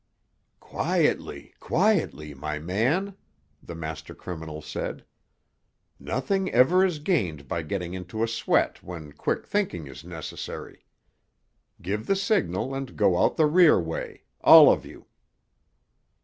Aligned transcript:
"Quietly, 0.59 1.53
quietly, 1.59 2.33
my 2.33 2.57
man," 2.57 3.15
the 3.61 3.75
master 3.75 4.15
criminal 4.15 4.59
said. 4.59 5.05
"Nothing 5.99 6.49
ever 6.51 6.83
is 6.83 6.97
gained 6.97 7.47
by 7.47 7.61
getting 7.61 7.93
into 7.93 8.23
a 8.23 8.27
sweat 8.27 8.81
when 8.81 9.11
quick 9.11 9.45
thinking 9.45 9.85
is 9.85 10.03
necessary. 10.03 10.87
Give 11.83 12.07
the 12.07 12.15
signal 12.15 12.73
and 12.73 12.97
go 12.97 13.15
out 13.15 13.37
the 13.37 13.45
rear 13.45 13.79
way—all 13.79 14.71
of 14.71 14.87
you." 14.87 15.05